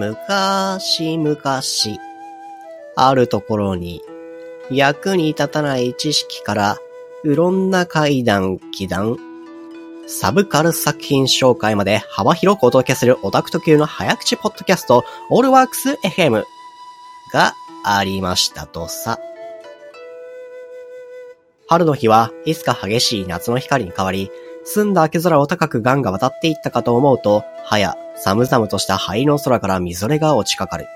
[0.00, 1.98] むかしむかし、
[2.96, 4.00] あるところに、
[4.70, 6.78] 役に立たない知識から、
[7.22, 9.18] うろんな階段、気段、
[10.06, 16.44] サブカル作品紹介まで幅広くお届けするオタク特有の早口ポッドキャスト、オールワークス FM
[17.34, 17.52] が
[17.84, 19.18] ありましたとさ。
[21.68, 24.30] 春の日はいつか激しい夏の光に変わり、
[24.64, 30.86] 澄んだ明け空を高くガンが渡っていったかと思うと、はや、寒々とした灰の空からみぞれが落ちかかる。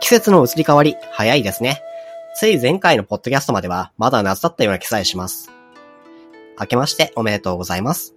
[0.00, 1.82] 季節の移り変わり、早いですね。
[2.34, 5.50] つい前回のポッドキャストまでは、まだ夏だったような気さえします。
[6.60, 8.14] 明けましておめでとうございます。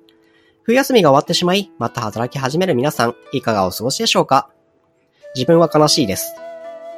[0.64, 4.50] 冬休みが終わってしまい、また働き始める皆さん、いかがお過ごしでしょうか？
[5.34, 6.36] 自分は悲しいです。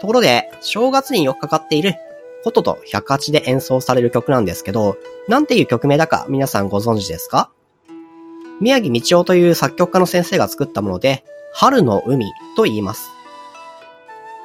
[0.02, 1.96] ところで、正月によくかかっている、
[2.44, 7.50] ことと108で演奏される曲なんですけど、なんていう曲名だか皆さんご存知ですか？
[8.60, 13.10] 宮城道夫という作曲家の先生が作ったもので、春の海と言います。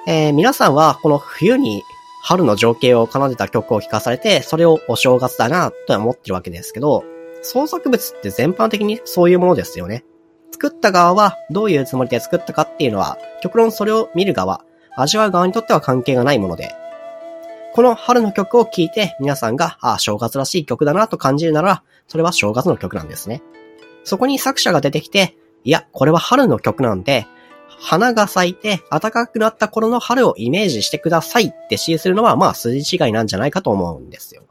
[0.07, 1.83] えー、皆さんはこの冬に
[2.23, 7.05] 春の情景を奏でた曲を聴かされて、それをお正月だなとは思ってるわけですけど、
[7.43, 10.05] 創作物って全般的にそういうものですよね。
[10.53, 14.65] 作った側はどういうつもりで作ったかっていうのは、極論それを見る側、
[14.97, 16.75] 味わう側にとっては関係がないもので、
[17.73, 23.43] この春の曲を聴いて皆さんが、ああ、正月らしい曲だなと感じるなら、それは正月の曲なんですね。
[24.05, 27.27] そこに作者が出てきて、いや、これは春の曲なんで、
[27.81, 34.43] 花が咲いて暖かくなった頃の春をイメージしてくださいって指示するのは、まあ、筋違いなんじゃないかと思うんですよ。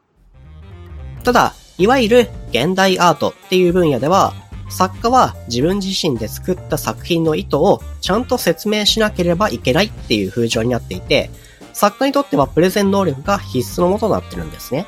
[1.24, 4.34] ただ、いわゆる現代アートっていう分野では、
[4.70, 11.30] 作家は自分自身で作った作品の意図をちゃんと説明しなければいけないっていう風潮になっていて、
[11.78, 14.88] 作家にとってはプレゼン能力が必須のもとになってるんですね。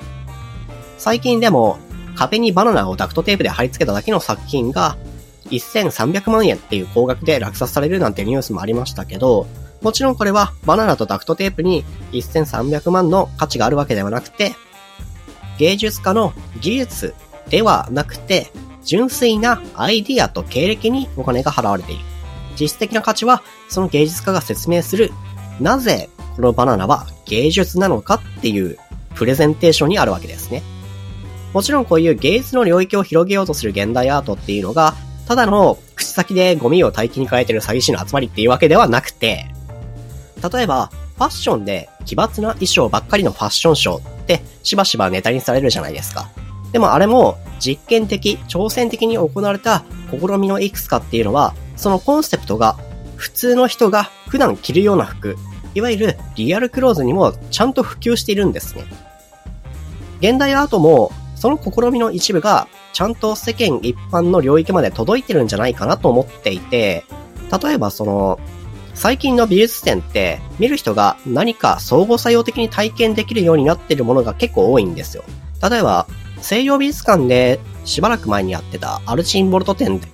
[0.98, 1.78] 最近でも、
[2.16, 4.98] 壁にバナナをダクトテープで貼り付けただけの作品が、
[5.52, 9.46] 1300万円っていう高額で落札されるなんてニュースもありましたけど、
[9.84, 14.56] もちろんこれはバナナとダクトテープに1300万の価値があるわけではなくて、
[15.60, 17.14] 芸術家の技術
[17.50, 18.52] ではなくて、
[18.84, 22.04] 純粋なアイディアと経歴にお金が払われている。
[22.60, 25.12] 実質的な価値は、その芸術家が説明する、
[25.60, 28.78] なぜのバナナは芸術なのかっていう
[29.16, 30.64] プレゼンテーションにあるわけですね。
[31.54, 34.94] もちろんこういう芸術の領域を広げようとする現代アートっていうのが、
[35.28, 39.48] ただの口先でゴミを大気に変えてる詐欺師の集まりっていうわけではなくて、
[40.54, 46.30] 例えば、ファッションで奇抜な衣装ばっかりのファッションショーってしばしばネタにされるじゃないですか。
[46.72, 52.78] でもあれも実験的、挑戦的に行われた試みのいくつかっていうのは、そのコンセプトが
[53.18, 55.36] 普通の人が普段着るような服、
[55.76, 58.86] いわゆるリアルクローズにもちゃんと普及しているんですね。
[60.20, 67.06] 現代アートもその試みの一部がちゃんと世間一般の領域まで届いてるんじゃないかなと思っていて、
[67.64, 68.40] 例えばその、
[68.94, 75.24] 最近の美術展って見る人が何か相互作用的に体験できるようになってるものが結構多いんですよ。
[75.64, 76.08] 例えば、
[76.42, 80.08] 西洋美術館でしばらく前にやってたアルチンボルト展で、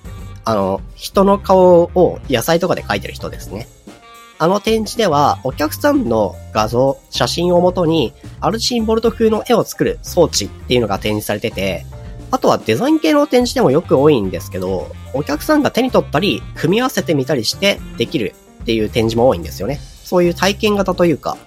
[0.44, 3.66] あの、人の顔を野菜とかで描いてる人ですね。
[4.38, 11.86] あの展示では、お客さんの画像、写真をもとに、アルチンボルト風の絵を作る装置っていうのが展示されてて、
[12.30, 19.80] あとはデザイン系の展示でもよく多いんですけど、お客さんが手に取ったり、組み合わせてみたりしてできるっていう展示も多いんですよね。
[20.04, 21.38] そういう体験型というか、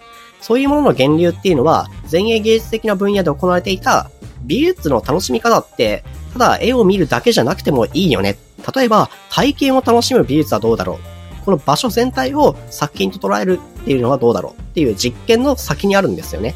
[0.41, 4.09] そういうものの源流っていうのは、前衛芸術的な分野で行われていた
[4.41, 8.37] 美術の楽しみ方って、ただ絵を見るだけじゃなくてもいいよね。
[8.75, 16.55] 例えば、体験を楽しむ美術はどうだろうこの場所全体を作品と捉えるっていうのはどうだろうっていう実験の先にあるんですよね。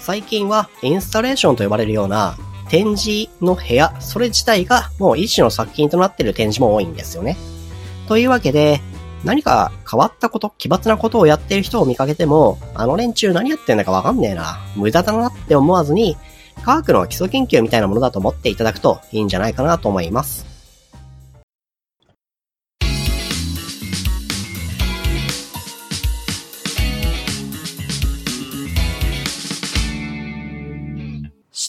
[0.00, 2.36] 最近はインスタレーションと呼ばれるような
[2.68, 7.36] 展示の部屋、それ自体がもう一種の作品となっている展示も多いんですよね。
[8.06, 8.80] というわけで、
[9.24, 16.16] 何か変わったこと、奇抜なことをやっている人を見かけても、あの連中何やってんだかわかんねえな、無駄だなって思わずに、
[16.62, 20.47] 科学の基礎研究みたいなものだと思っていただくといいんじゃないかなと思います。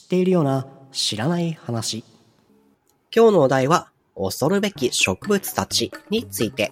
[0.09, 2.03] ているような知らない話。
[3.15, 6.71] 今日のお題は、恐るべき植物たちについて。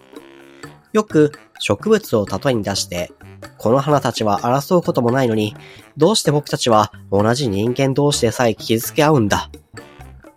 [0.91, 3.11] よく植物を例えに出して、
[3.59, 5.55] この花たちは争うこともないのに、
[5.97, 9.51] どうして僕たちは同じ人間同士でさえ傷つけ合うんだ。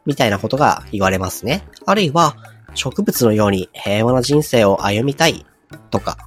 [0.05, 1.67] みたいなことが言われますね。
[1.87, 2.37] あるいは、
[2.75, 5.47] 植物のように平和な人生を歩みたい
[5.91, 6.19] とか。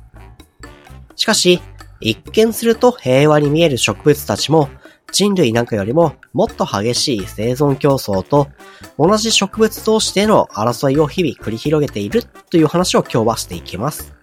[1.16, 1.62] しかし、
[2.00, 4.70] 一見すると平和に見える植物たちも、
[5.14, 8.48] 人類なんかよりももっと激しい生存競争と
[8.98, 14.16] 同じ植物同士での争いを日々繰り広げているという話を今日はしていきます。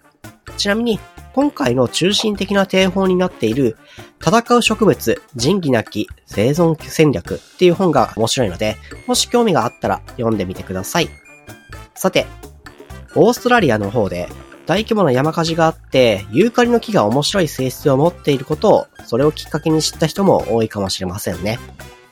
[0.57, 0.99] ちなみに、
[1.33, 3.77] 今回の中心的な定法になっている、
[4.19, 8.75] 戦う植物、仁義なき生存戦略っていう本が面白いので、
[9.07, 11.09] もし興味があったら読んでみてください。
[11.95, 12.27] さて、
[13.15, 14.27] オーストラリアの方で
[14.65, 21.59] 大規模な山火事があって、ユーカリの木が面白い性質を持っていることを、それをきっかけに知った人も多いかもしれませんね。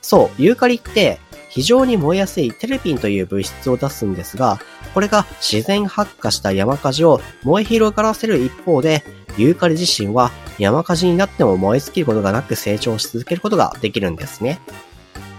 [0.02, 1.20] そう、ユーカリって
[1.50, 4.60] 非常に燃えやすいテルピンという物質を出すんですが、
[4.94, 9.04] これが自然発火した山火事を燃え広がらせる一方で、
[9.38, 14.60] ユーカリ自身は山火事になっても燃え尽きることがなく成長し続けることができるんですね。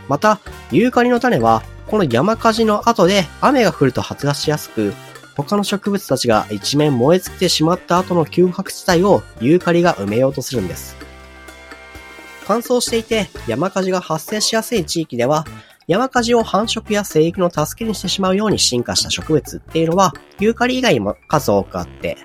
[0.08, 0.40] また、
[0.72, 4.94] ユーカリの種は、この山火事の後で雨が降ると発芽しやすく、
[5.42, 10.96] 他の植物たちが一面燃え尽きてしまった後の休泊地帯をユーカリが埋めようとするんです。
[12.46, 15.44] 乾燥していて山火事が発生しやすい地域では、
[15.86, 22.16] 山火事を繁殖や生育の助けにしてしまうように進化した植物っていうのは、ユーカリ以外にも数多くあって、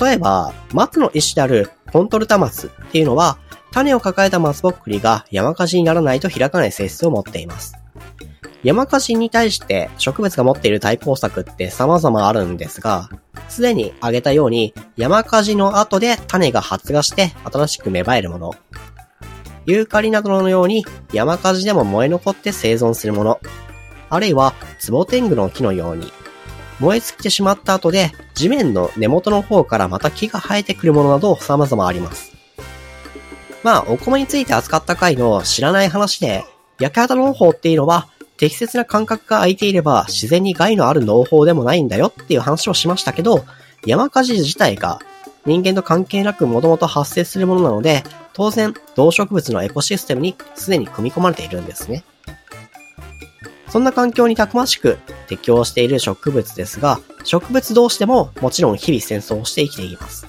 [0.00, 3.38] 例えば、松の一種であるコントルタマツっていうのは、
[3.72, 7.74] 種を抱えた松ぼっくりが山火事にならないと開かない性質を持っています。
[8.64, 13.10] 山火事に対して植物が持っている対抗策って様々あるんですが、
[13.50, 18.54] すでに挙げたように山火事の後で種が発芽して新しく芽生えるもの。
[19.66, 23.40] ユーカリなどのように山火事でも燃え残って生存するもの。
[24.08, 26.10] あるいはツボテングの木のように
[26.80, 32.32] 燃え尽きてしまった後で地面の根元の方からまた木が生えてくるものなど様々あります。
[33.62, 36.44] まあ、お米について扱った回の知らない話で、
[36.78, 43.44] 焼き畑農法っていうのは適切な感覚が空いていれば自然に害のある農法でもないんだよっていう話をしましたけど、
[43.86, 45.00] 山火事自体が
[45.46, 48.02] 人間と関係なくもともと発生するものなので、
[48.32, 52.04] 当然動植物のエコシステムにすでに組み込まれているんですね。
[53.68, 54.98] そんな環境にたくましく
[55.28, 60.26] 適応している植物ですが、植物同士でももちろん日々戦争をして生きています。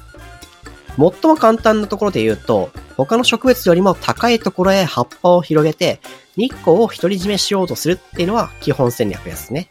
[0.98, 6.00] 最も簡単なところで言うと、他の植物よりも高いところへ葉っぱを広げて、
[6.36, 9.70] 日光を独り占めしようとするっていうのは基本戦略ですね。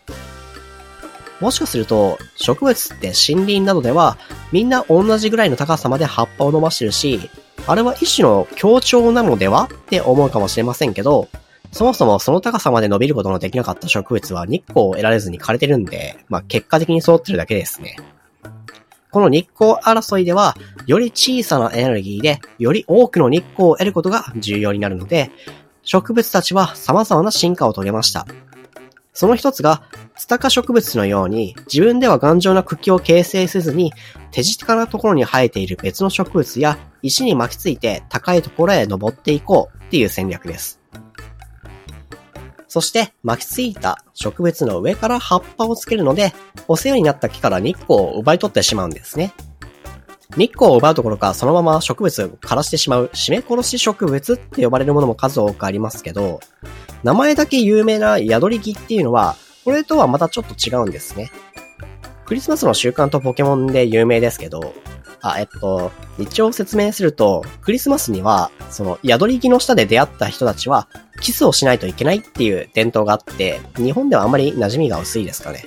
[1.40, 4.16] もしかすると、植物って森林などでは、
[4.52, 7.28] みんな同じぐらいの高さまで葉っぱを伸ばしてるし、
[7.66, 11.28] あれは一種の強調なのではって思うかもしれませんけど、
[11.72, 17.96] そもそもその高さまで伸びることのできなかった植物は日光を得られずに枯れてるんで、まあ結果的に揃ってるだけですね。
[19.11, 20.56] この日光争いでは、
[20.87, 25.31] より小さなエネルギーで、より多くの日光を得ることが重要になるので、
[25.85, 28.27] 植物たちは様々な進化を遂げました。
[29.13, 29.83] その一つが、
[30.17, 33.93] ツタカ植物のように自分では頑丈な茎を形成せずに
[34.33, 40.81] 手近なところに生えている別の植物や石に巻きついて高いところへ登っていこうっていう戦略です。
[42.67, 46.33] そして巻きついた植物の上から葉っぱをつけるので、
[46.67, 49.33] お世話になった木から日光を奪い取ってしまうんですね。
[50.37, 56.41] 日光を奪うところかそのまま植物を枯らしてしまう締め殺し植物って呼ばれるものも数多くありますけど、
[57.03, 61.31] 名前だけ有名な宿り木っていうのは、これとはまたちょっと違うんですね。
[62.25, 64.75] クリスマスの習慣とポケモンで有名ですけど、
[65.21, 70.88] あ、えっと、一応説明すると、クリスマスには、その、宿り木の下で出会った人たちは、
[71.21, 75.64] キスをしないといけないっていう伝統があって、日本ではあんまり馴染みが薄いですかね。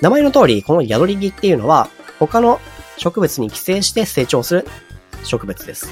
[0.00, 1.88] 名前の通り、この宿り木っていうのは、
[2.18, 2.58] 他の
[2.96, 4.66] 植物に寄生して成長する
[5.22, 5.88] 植物です。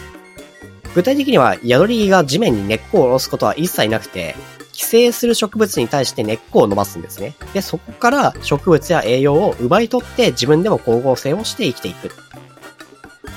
[0.95, 4.35] 具体的には、宿り木が地面に根っこを下ろすことは一切なくて、
[4.73, 7.35] 寄生する植物に対して根っこを伸ばすんですね。
[7.55, 12.11] で、そこから植物や栄養を奪い取って自分でも光合成をして生きていく。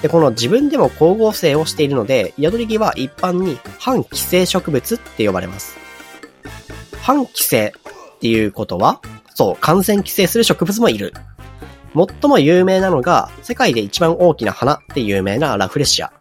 [0.02, 5.78] で、この自分でも光合成をしているので、宿り木は一般に反寄生植物って呼ばれます。
[7.02, 7.74] 反寄生
[8.16, 9.02] っていうことは、
[9.34, 11.14] そう、完全寄生する植物もいる。
[11.96, 16.12] 最も有名なのが、世界で一番大きな花って有名なラフレシア。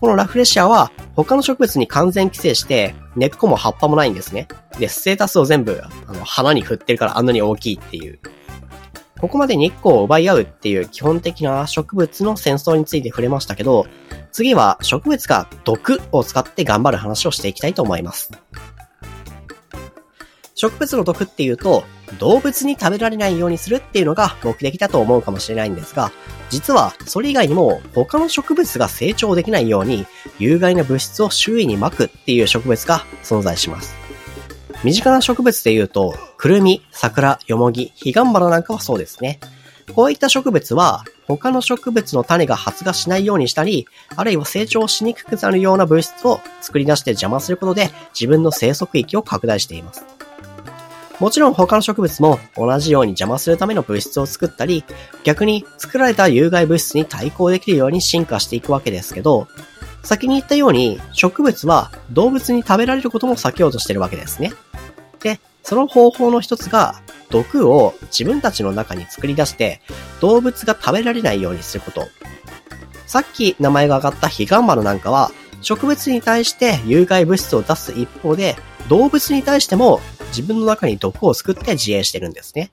[0.00, 4.48] このラフレシアは、他の植物に完全寄生して、根っこも葉っぱもないんですね。
[4.80, 8.18] で、ステータスを全部、あの、花に振ってるからあんなに大きいっていう。
[9.20, 13.86] ここまで日光を奪い合うっていう基本的な植物の戦争について触れましたけど、
[14.32, 18.32] 次は植物が毒を使って頑張る話をしていきたいと思います。
[20.56, 21.84] 植物の毒っていうと、
[22.18, 26.12] 動物に食べられないようにするっていうのが目的だと思うかもしれないんですが、
[26.50, 30.06] 実はそれ以外にも他の植物が成長できないように
[30.38, 33.94] 有害な物質を周囲に撒くっていう植物が存在します。
[34.84, 39.38] 身近な植物で言うと、くるみ、桜、よもぎ、ヒガンバナなんかはそうですね。
[39.94, 50.04] こういった植物は、他の植物の種が発芽しないようにしたり、あるいは成長しにくくなるような物質を作り出して邪魔することで、自分の生息域を拡大しています。
[51.22, 54.84] もちろん他の植物も同じように邪魔するための物質を作ったり、
[55.22, 59.46] 逆に作られた有害物質に対抗できるように進化していくわけですけど、
[60.02, 64.52] 先に言ったように植物は動物に食べられることも避けようとしてるわけですね。
[65.20, 67.00] で、その方法の一つが
[67.30, 69.80] 毒を自分たちの中に作り出して
[70.20, 72.08] 動物が食べられないようにすること。
[73.06, 78.56] さっき名前が挙がったヒガンバナなんかは植物に対して有害物質を出す一方で、
[78.88, 80.00] 動物に対しても
[80.32, 82.72] 自分の中に毒を作って自衛してるんですね。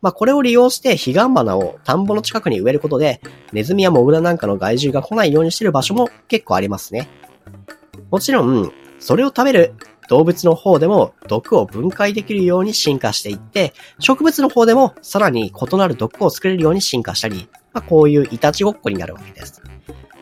[0.00, 3.20] まあこれを利用してヒガンバナを田んぼの近くに植えることで、
[3.52, 7.08] ネズミやモグラなんかの害獣が来ないようにしてる場所も結構ありますね。
[8.10, 9.74] もちろん、それを食べる
[10.08, 19.62] 動物の方でも毒を分解できるように進化していって、植物の方でもさらに異なる毒を作れるように進化したり、まあこういうイタチごっこになるわけです。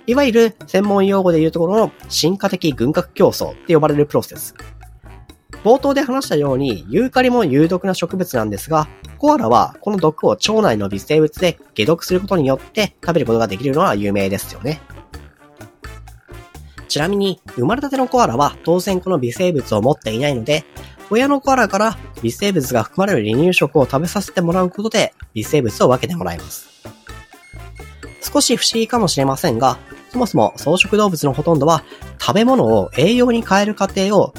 [0.07, 4.55] いわゆる専門用語で言うところの進化的群覚競争って呼ばれるプロセス。
[5.67, 8.87] 冒頭で話したように、ユーカリも有毒な植物なんですが、
[9.19, 14.81] コアラはこの毒を腸内の微生物で解毒することによって食べることができるのは有名ですよね。
[16.87, 20.65] ちなみに、生まれたてのコアラは当然この微生物を持っていないので、
[21.11, 26.69] 親のコアラから微生物が含まれる離乳食を食べさせてもらうことで微生物を分けてもらいます。
[28.23, 29.79] 少し不思議かもしれませんが、
[30.13, 31.83] そもそも草食動物のほとんどは
[32.21, 34.33] 食べ物を栄養に変える過程を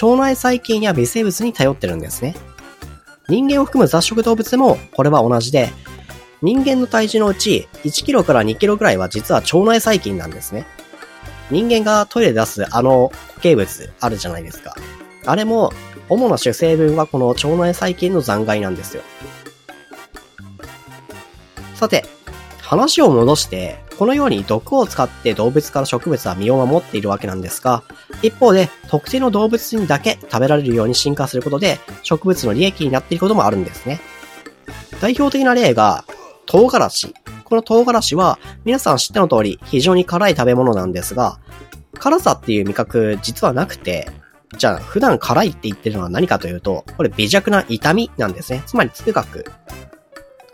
[0.00, 2.34] 腸内細菌や微生物に頼ってるんですね。
[3.28, 5.70] 人間を含む雑食動物でもこれは同じで、
[6.42, 10.66] 人間の体重のうち1キロから2キロぐらいは実は腸内細菌なんですね。
[11.50, 14.74] 人間がトイレで出すあの固形物あるじゃないですか。
[15.26, 15.72] あれも
[16.08, 19.02] 主な主成分はこの腸内細菌の残骸なんですよ。
[21.74, 22.04] さて、
[22.60, 27.84] 話を戻して、このように毒を使って動物から植物は身を守っているわけなんですが、
[28.22, 34.00] 一方で特定の動物にだけ食べられるように進化することで植物の利益になっていることもあるんですね。
[35.00, 36.04] 代表的な例が
[36.46, 37.14] 唐辛子。
[37.44, 41.38] この唐辛子は皆さん知っての通り非常に辛い食べ物なんですが、
[41.98, 44.10] 辛さっていう味覚実はなくて、
[44.58, 48.62] じゃあ普段辛いって言ってるのは何かというと、これ微弱な痛みなんですね。
[48.66, 49.44] つまり痛覚。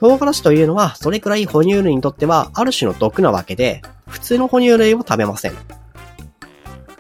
[0.00, 5.52] 唐辛子というのは、それくらい哺乳類にとっては、ある種の毒なわけで、普通の哺乳類を食べません。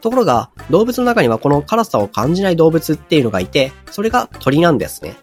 [0.02, 5.16] ところが、動物の中にはこの辛さを感じない動物っていうのがいて、それが鳥なんですね。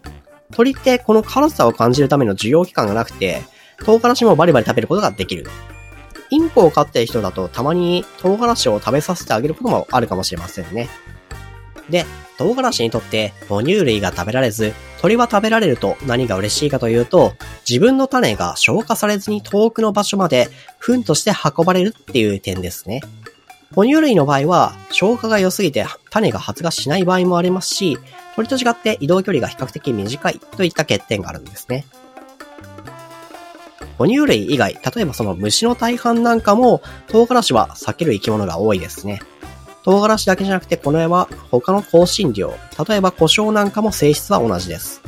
[0.52, 3.42] 鳥ってこの辛さを感じるための受容器官がなくて、
[3.84, 5.48] 唐辛子もバリバリ食べることができる。
[6.30, 10.88] インコを飼っている人だとたまに唐辛子を食べさせてあげることもあるかもしれませんね。
[11.88, 12.04] で、
[12.38, 17.34] 唐辛子にとって哺乳類が食べられず、鳥は食べられると何が嬉しいかというと、
[17.68, 20.48] 自分の種が消化されずに遠くの場所まで
[20.78, 23.02] 糞として運ばれるっていう点ですね。
[23.74, 27.98] 哺乳類の場合は消化が良すぎて種が発芽しない場合もありますし、
[28.36, 31.84] 鳥と違って移動距離が比較的短いといった欠点があるんですね。
[33.98, 39.20] 哺乳類以外、例えばその虫の大半なんかも唐辛子は避ける生き物が多いですね。
[39.84, 42.54] 唐辛子だけじゃなくてこの絵は他の香辛料、
[42.88, 45.02] 例えば胡椒なんかも性質は同じです。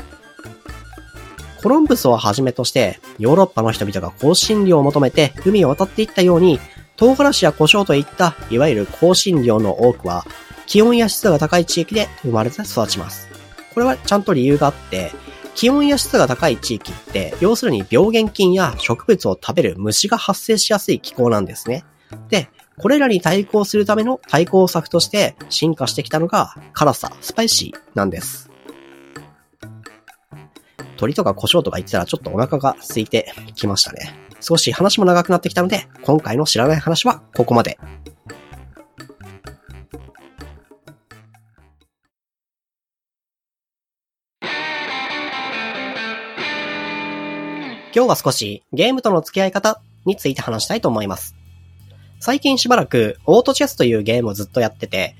[1.62, 6.59] コロンブスをはじめとしてヨーロッパの人々が香辛料を求めて海を渡っていったように
[6.97, 10.25] 唐辛子や胡椒といったいわゆる香辛料の多くは
[10.71, 13.29] 気温や湿度が高い地域で生まれて育ちます。
[13.75, 15.11] これはちゃんと理由があって、
[15.57, 21.85] 気温や湿度が高い地域って、要するに病原菌や植物を食べる虫が発生しやすい気候なんですね。
[22.29, 28.50] で、これらに対抗するための対抗策として進化してきたのが辛さ、スパイシーなんです。
[31.00, 34.14] 鳥とか胡椒とか言ってたらちょっとお腹が空いてきましたね。
[34.42, 37.78] 少し話も長くなってきたので、今回の知らない話はここまで。
[47.92, 51.35] 今日は少しゲームとの付き合い方について話したいと思います。
[52.19, 55.16] 最近しばらくオートチェスというゲームをずっとやってて、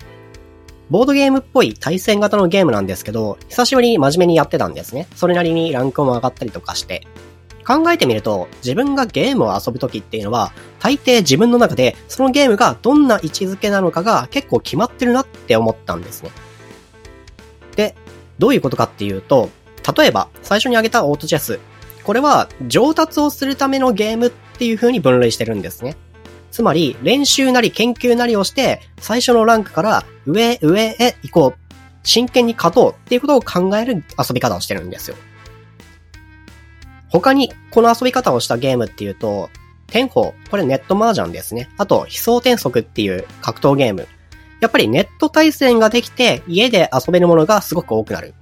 [0.90, 5.06] ボードゲームっぽい対戦型のゲームなんですけど、久しぶりに真面目にやってたんですね。
[5.14, 7.06] それなりにランクも上がったりとかして。
[7.64, 16.32] 考えてみると、自分がゲームを遊ぶ時っていうのは、大抵自分の中でそのゲームがどんな位置づけなのかが結構決まってるなって思ったんですね。
[17.76, 17.94] で、
[18.40, 19.49] どういうことかっていうと、
[19.97, 21.61] 例えば、最初に挙げたオートチェス。
[22.02, 25.97] これは上達をするためのゲームっていう風に分類してるんですね。
[26.50, 31.61] つまり、練習なり研究なりをして、最初のランクから上、上へ行こう。
[32.02, 35.16] 真剣に勝とうっていうことを考える遊び方をしてるんですよ。
[37.11, 39.50] 他に、この遊び方をしたゲームっていうと、
[39.88, 41.69] 天宝、これネット麻雀ですね。
[41.76, 44.09] あと、悲壮転則っていう格闘ゲーム。
[44.61, 48.35] やっぱりネット対戦ができて、家で遊べるものがすごく多くなる。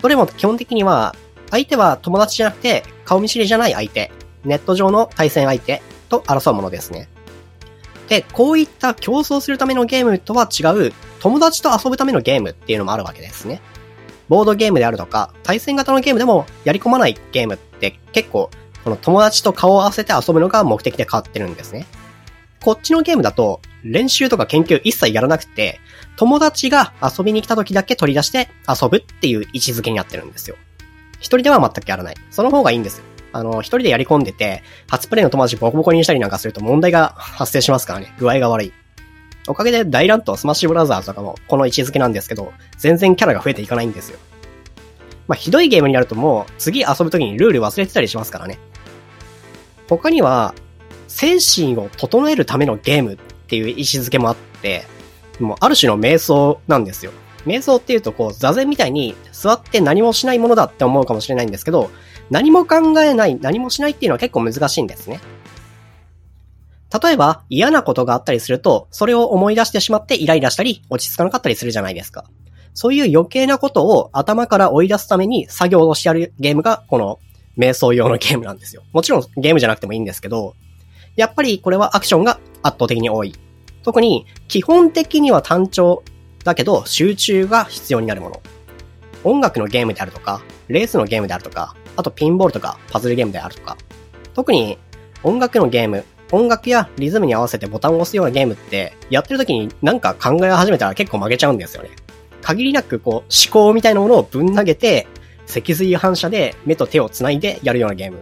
[0.00, 1.14] どれも基本的には、
[1.50, 4.10] 相手は友達じゃなくて、顔見知りじゃない相手、
[4.44, 7.08] ネット上の対戦相手と争うものですね。
[8.12, 13.62] で、こういった競争するためのゲームとは違う、友達と遊ぶためのゲームっていうのもあるわけですね。
[14.28, 18.50] ボードゲームであるとか、対戦型のゲームでもやり込まないゲームって結構、
[18.84, 21.86] この友達と顔を合わせて遊ぶのが目的で変わってるんですね。
[22.62, 25.80] こっちのゲームだと、練習とか研究一切やらなくて、
[26.16, 30.56] 友達が遊びに来た時だけ取り出して遊ぶっていう位置づけになってるんですよ。
[31.14, 32.14] 一人では全くやらない。
[32.30, 33.04] その方がいいんですよ。
[33.32, 38.14] あの、一人でやり込んでて、初プレイの友達ボコボコにしたりなんかすると問題が発生しますからね。
[38.18, 38.72] 具合が悪い。
[39.48, 44.18] おかげで大乱闘スマッシュブラザーズとかもこの位置づけなんですけど、全然キャラが増えていかないんですよ。
[45.26, 48.58] まあ、ひどいゲームになるともう、次遊ぶ時にルール忘れてたりしますからね。
[49.88, 50.54] 他には、
[51.08, 54.84] 精神を整えるためのゲームっていう位置づけもあって、
[55.40, 57.12] もうある種の瞑想なんですよ。
[57.46, 61.90] 瞑想っていうとこう座禅みたいに座って何もしないものだって思うかもしれないんですけど、
[62.32, 65.20] 何も考えない、何もしないっていうのは結構難しいんですね。
[67.02, 72.24] 例えば嫌なことがあったりすると、それを思い出してしまってイライラしたり落ち着かなかったりするじゃないですか。
[72.72, 77.18] そういう余計なことを頭から追い出すために作業をしてやるゲームがこの
[77.58, 78.82] 瞑想用のゲームなんですよ。
[78.94, 80.54] もちろんゲームじゃなくてもいいんですけど、
[81.16, 83.34] やっぱりこれはアクションが圧倒的に多い。
[83.82, 86.02] 特に基本的には単調
[86.44, 88.42] だけど集中が必要になるもの。
[89.22, 93.76] 音楽のゲームであるとか、レースのゲームであるとか、あとピンボールとかパズルゲームであるとか。
[94.34, 94.78] 特に
[95.22, 101.90] 音楽のゲーム、音楽やリズムに合わせてボタンを押すようなゲームって、やってる時になんか考え始めたら結構負けちゃうんですよね。
[102.40, 105.06] 限りなくこう思考みたいなものをぶん投げて、
[105.46, 108.18] 脊髄反射で目と手を繋いでやるようなゲーム。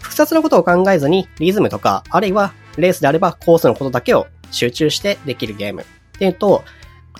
[0.00, 5.84] 複雑なことを考えずにリズムとか、あるいはレースであればコースのことだけを集中してできるゲームっ
[6.18, 6.64] ていうと、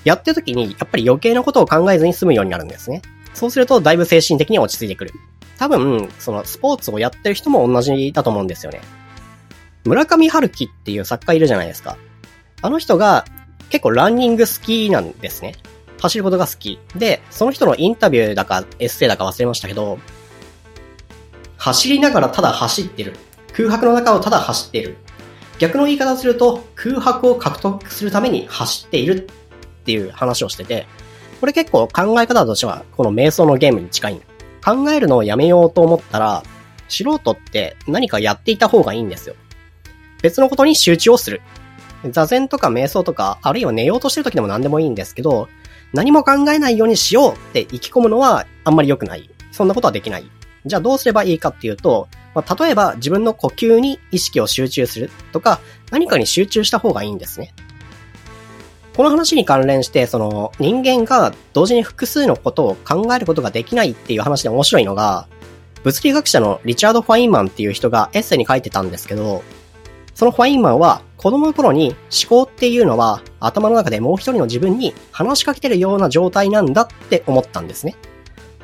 [0.04, 3.02] やってる時にやっぱり余計なことを考えずに済むようになるんですね。
[3.34, 5.12] そうするとだいぶ精神的に落ち着いてくる。
[5.58, 8.80] 多分、そのスポーツをやってる人も同じだと思うんですよね。
[9.84, 11.96] 村上春樹っていう作家いるじゃないですか。
[12.62, 13.24] あの人が
[13.70, 15.54] 結構ランニング好きなんですね。
[16.00, 16.78] 走ることが好き。
[16.94, 19.98] で、その人のインタビューだかエッセイだか忘れましたけど、
[21.56, 23.16] 走りながらただ走ってる。
[23.52, 24.96] 空白の中をただ走ってる。
[25.58, 30.86] 逆の言い方をすると、空白を獲得するために走っているっていう話をしてて、
[31.40, 34.20] これ結構考え方としては、この瞑想のゲームに近い。
[34.64, 36.42] 考えるのをやめようと思ったら、
[36.88, 39.34] 素人って何かやっていた方がいいんですよ。
[40.22, 41.40] 別のことに集中をする。
[42.10, 45.48] 座禅とか瞑想とか、あるいは寝ようとしてる時でも何でもいいんですけど、
[45.92, 49.30] 何も考えないようにしようって意気込むのはあんまり良くない。
[49.52, 50.30] そんなことはできない。
[50.66, 57.54] じゃあどうすればいいかっていうと、まあ、例えば自分の呼吸に意識を集中するとか、何かに集中した方がいいんですね。
[58.98, 65.28] この話に関連して、その人間が同時に複数のことを考えることができないっていう話で面白いのが、
[65.84, 69.44] 物理学者のリチャード・ファインマンっていう人がエッセイに書いてたんですけど、
[70.16, 77.94] そのファインマンは子供の頃に思考っていうのは頭の中でもう一人の自分に話しかけてるような状態なんだって思ったんですね。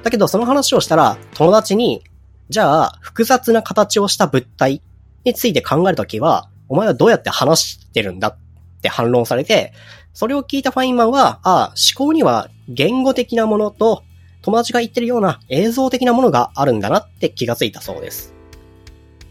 [0.03, 2.03] だけどその話をしたら友達に、
[2.49, 4.83] じゃあ複雑な形をした物体
[5.23, 8.39] について考えるときは、お前はどうやって話してるんだっ
[8.85, 9.73] て反論されて、
[10.13, 14.05] それを聞いたファインマンは、ああ、思考には言語的なものと
[14.43, 18.35] 友達が言ってるような映像的なものがあるんだなって気がついたそうです。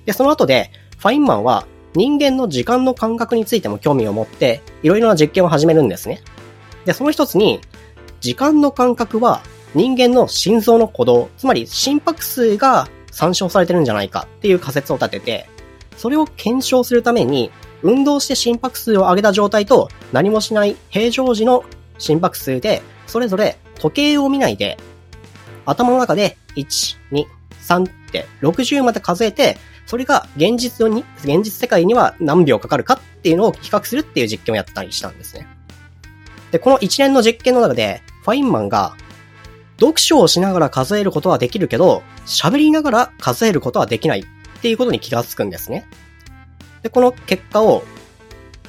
[0.05, 6.21] で、その後で、ファインマンは人間の時間の感覚についても興味を持って、いろいろな実験を始めるんですね。
[6.85, 7.61] で、その一つに、
[8.19, 9.41] 時間の感覚は
[9.75, 15.49] 人間の心臓の鼓動、つまり心拍数が参照されてるんじゃないかっていう仮説を立てて、
[15.95, 17.51] それを検証するために、
[17.83, 21.63] 運動して心拍数を上げた状態と何もしない平常時の
[21.97, 24.77] 心拍数で、それぞれ時計を見ないで、
[25.65, 27.25] 頭の中で1、2、
[27.61, 35.47] 3って60まで数えて、それが現実に、現実世界には何秒かかるかっていうのを比較するっていう実験をやったりしたんですね。
[36.51, 38.95] で、この一連の実験の中で、ファインマンが、
[39.79, 44.25] 読書をしながら数えることはできるけど、喋りながら数えることはできないっ
[44.61, 45.85] ていうことに気がつくんですね。
[46.83, 47.83] で、この結果を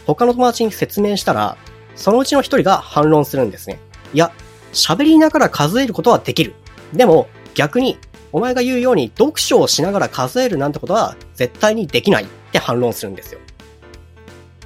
[0.07, 1.57] 他の友達に説明したら、
[1.97, 3.79] そのうちの一人が反論するんですね。
[4.13, 4.33] いや、
[4.73, 6.55] 喋りながら数えることはできる。
[6.93, 7.99] でも、逆に
[8.33, 13.41] お前が言うように読書をしながら数えるなんてことは絶対にできないって反論するんですよ。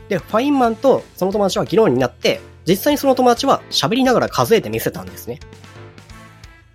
[0.09, 5.41] で、ファインマンとその友達は議論になって、実際にその友達は喋りながら数えてみせたんですね。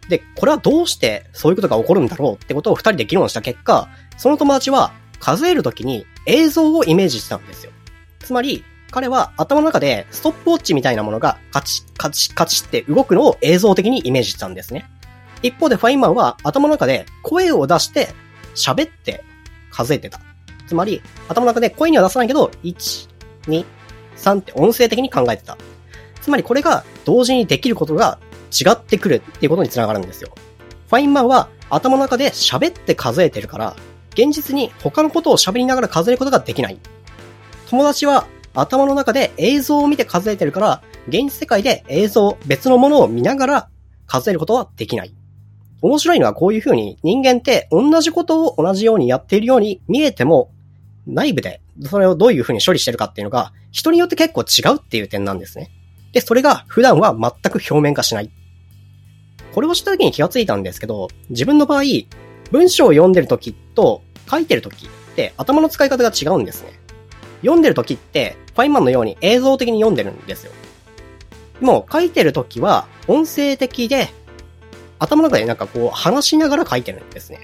[0.10, 7.72] で、これはどうしてそういうことが起こるんだろうってことを二人で議論した結果、その友達は数えるときに映像をイメージしたんですよ。
[8.20, 14.86] つまり、彼は頭の中でストップウォッチみたいなものがカチカチカチって動くのを映像的にイメージしたんですね。
[15.42, 18.10] 一方でファインマンは頭の中で声を出して
[18.56, 19.24] 喋って
[19.72, 20.22] 数えてた。
[20.68, 23.10] つまり、頭の中で声には出さないけど、1、
[23.48, 23.66] 2、
[24.16, 25.58] 3って音声的に考えてた。
[26.22, 28.20] つまりこれが同時にできることが
[28.52, 30.30] 違ってくるっていうことにつながるんですよ。
[30.88, 33.76] ファインマンは頭の中で喋って数えてるから、
[34.14, 36.80] 現実に他のことを喋りながら数えることができない。
[37.70, 43.70] 友達は頭の中で映像を見て数えてるから、現実世界で映像、別のものを見ながら
[44.06, 45.14] 数えることはできない。
[45.82, 50.52] 面白いのはこういう風に人間って同じことを同じようにやっているように見えても、
[51.06, 55.72] 内部でそれをどういう風に処理してるかっていうのが人によって結構違うっていう点なんですね。
[56.14, 58.30] で、それが普段は全く表面化しない。
[59.54, 61.84] これをした時に気がついたんですけど、自分の場合、
[62.52, 66.74] 文章を読んでる時っと書いてる時って頭の使い方が違うんですね。
[67.42, 70.52] 読んでる時って、ファインマンのように映像的に読んでるんですよ。
[71.60, 74.10] でも書いてる時は音声的で
[75.00, 77.42] 頭の中でなんかこう話しながら書いてるんですね。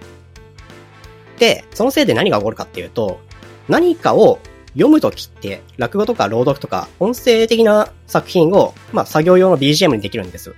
[1.39, 3.20] で、そのせいで何が起こるかっていうと、
[3.68, 4.39] 何かを
[4.74, 10.54] 読むときって、落語とか朗読とか、音声的な作品を、まあ、作業用の BGM にできるんです。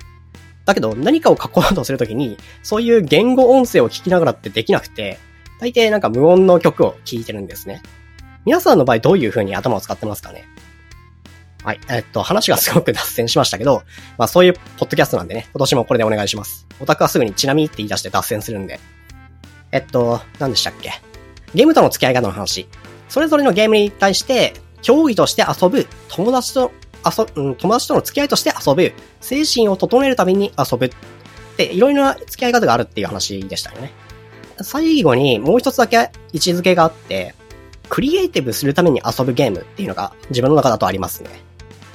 [0.65, 5.19] だけど、何かを書こうとするときに、そういう言語音声を聞きながらってできなくて、
[5.61, 7.83] 大抵なんか無音の曲を聴いてるんですね。
[8.45, 10.45] 皆さんの場合どういう風に頭を使ってますかね？
[11.63, 11.79] はい。
[11.87, 13.83] えっと、話がすごく脱線しましたけど、
[14.17, 16.65] まあそういうポッドキャストなんでね、今年もこれでお願いします。
[16.79, 18.79] オタクはすぐにちなみって言い出して脱線するんで。
[19.71, 20.93] えっと、何でしたっけ？
[21.53, 22.67] ゲームとの付き合い方の話。
[23.07, 26.71] それぞれのゲームに対して、競技として遊ぶ、友達と
[27.05, 30.89] 遊、うん、友達との付き合いとして遊ぶ、精神を整えるために遊ぶ。
[31.57, 33.91] で、いろいろな付き合い方があるっていう話でしたよね。
[34.63, 37.35] 最後にもう一つだけ位置づけがあって、
[37.89, 41.29] クリエイティブするために遊ぶゲームっていうのが自分の中だとありますね。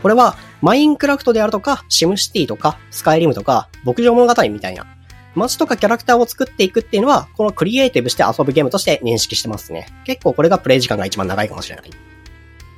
[0.03, 4.87] これは、マインクラフトであるとか、シムシティとか、スカイリムとか、牧場物語みたいな、
[5.35, 9.89] 街とかキャラクターを作っていくっていうのは、このクリエイティブして遊ぶゲームとして認識してますね。
[10.05, 11.91] 結構これがプレイ時間が一番長いかもしれない。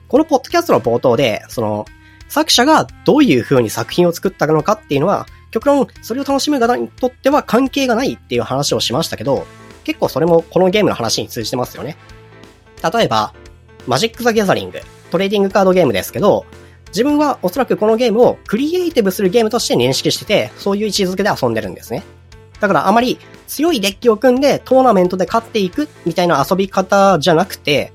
[0.09, 1.87] このポッドキャストの冒頭で、その、
[2.29, 9.47] 作者がどういう風に作品を作ったのかっていうのは、極論、それを楽しむ方にとっては関係がないっていう話をしましたけど、
[9.89, 11.97] 結構それもこのゲームの話に通じてますよね。
[12.93, 13.33] 例えば、
[13.87, 16.45] マジック・ザ・ギャザリング、トレーディングカードゲームですけど、
[16.89, 22.03] 自分はおそらくこのゲームをクリエイティブするゲームとして認識してて、そういう位置づけで遊んでるんですね。
[22.61, 27.95] だからあまり強いデッキを組んでトーナメントで勝っていくみたいな遊び方じゃなくて、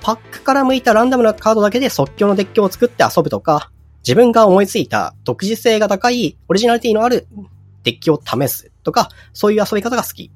[0.00, 7.26] パックから向いたランダムなカードだけで即興のデッキを作って遊ぶとか、自分が思いついた独自性が高いオリジナリティのある
[7.84, 10.30] デッキを試すとか、そういう遊び方が好き。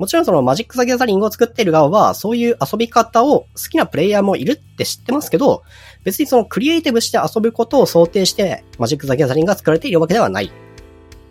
[0.00, 5.62] もちろんそのマジック・ザ・ギャザリングを作っている側は、そういう遊び方を好きなプレイヤーもいるって知ってますけど、
[6.04, 10.50] 別にそのクリエイティブして遊ぶことを想定して、マジック・ザ・ギャザリングが作られているわけではない。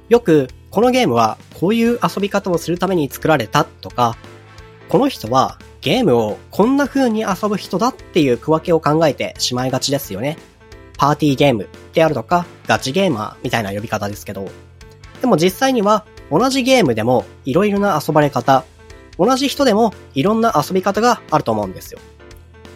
[0.09, 4.17] よく、このゲームはこういう遊び方をするために作られたとか、
[4.87, 10.37] この人はゲームをこんな風に遊ぶ人だっていう区分けを考えてしまいがちですよね。
[10.95, 14.47] パーティーゲームであるとか、ガチゲーマーみたいな呼び方ですけど。
[15.21, 18.63] でも実際には同じゲームでもいろいろな遊ばれ方、
[19.17, 21.99] 同じ人でもいろんな遊び方があると思うんですよ。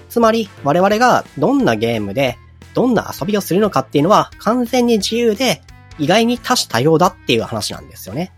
[0.10, 2.38] つまり我々がどんなゲームで
[2.74, 5.62] どんな遊びをするのかっていうのは完全に自由で
[6.00, 8.34] 意外に多種多様だっていう話なんですよね。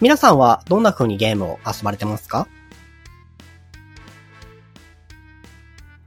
[0.00, 2.48] 皆さんはどんな風にゲームを遊ばれてますか？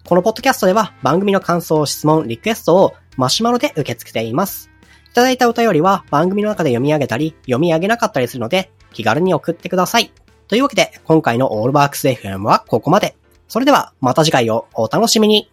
[0.05, 4.69] このポッドキャストでは番組の感想、質問、リクエストをマシュマロで受け付けています。
[5.13, 10.11] いただいたお便りは番組の中で読み上げたり、読み上げなかったりするので、気軽に送ってください。
[10.47, 13.15] というわけで、今回のオールバークス FM はここまで。
[13.47, 15.51] それでは、また次回をお楽しみに。